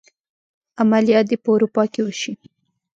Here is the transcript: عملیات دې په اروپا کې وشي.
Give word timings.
عملیات 0.81 1.25
دې 1.29 1.37
په 1.43 1.49
اروپا 1.55 1.83
کې 1.93 2.01
وشي. 2.03 2.33